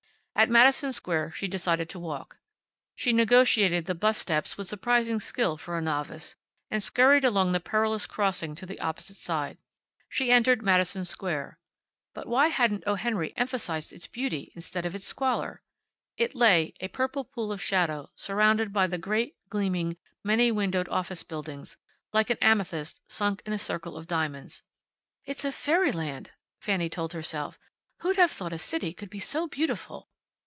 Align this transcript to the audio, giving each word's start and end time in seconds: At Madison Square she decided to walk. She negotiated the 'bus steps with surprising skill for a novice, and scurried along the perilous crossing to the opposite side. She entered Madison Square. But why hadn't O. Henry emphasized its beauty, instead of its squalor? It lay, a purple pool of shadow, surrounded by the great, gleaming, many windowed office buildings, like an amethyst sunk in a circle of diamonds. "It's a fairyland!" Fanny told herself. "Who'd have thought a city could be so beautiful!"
At 0.33 0.49
Madison 0.49 0.91
Square 0.91 1.31
she 1.31 1.47
decided 1.47 1.87
to 1.89 1.99
walk. 1.99 2.39
She 2.95 3.13
negotiated 3.13 3.85
the 3.85 3.93
'bus 3.93 4.17
steps 4.17 4.57
with 4.57 4.67
surprising 4.67 5.19
skill 5.19 5.55
for 5.55 5.77
a 5.77 5.83
novice, 5.83 6.35
and 6.71 6.81
scurried 6.81 7.23
along 7.23 7.51
the 7.51 7.59
perilous 7.59 8.07
crossing 8.07 8.55
to 8.55 8.65
the 8.65 8.79
opposite 8.79 9.17
side. 9.17 9.59
She 10.09 10.31
entered 10.31 10.63
Madison 10.63 11.05
Square. 11.05 11.59
But 12.15 12.25
why 12.25 12.47
hadn't 12.47 12.85
O. 12.87 12.95
Henry 12.95 13.37
emphasized 13.37 13.93
its 13.93 14.07
beauty, 14.07 14.51
instead 14.55 14.83
of 14.83 14.95
its 14.95 15.05
squalor? 15.05 15.61
It 16.17 16.33
lay, 16.33 16.73
a 16.79 16.87
purple 16.87 17.23
pool 17.23 17.51
of 17.51 17.61
shadow, 17.61 18.09
surrounded 18.15 18.73
by 18.73 18.87
the 18.87 18.97
great, 18.97 19.35
gleaming, 19.49 19.97
many 20.23 20.51
windowed 20.51 20.89
office 20.89 21.21
buildings, 21.21 21.77
like 22.13 22.31
an 22.31 22.39
amethyst 22.41 22.99
sunk 23.07 23.43
in 23.45 23.53
a 23.53 23.59
circle 23.59 23.95
of 23.95 24.07
diamonds. 24.07 24.63
"It's 25.23 25.45
a 25.45 25.51
fairyland!" 25.51 26.31
Fanny 26.59 26.89
told 26.89 27.13
herself. 27.13 27.59
"Who'd 27.99 28.15
have 28.15 28.31
thought 28.31 28.53
a 28.53 28.57
city 28.57 28.91
could 28.91 29.11
be 29.11 29.19
so 29.19 29.45
beautiful!" 29.47 30.07